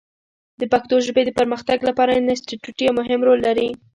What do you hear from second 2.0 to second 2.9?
انسټیټوت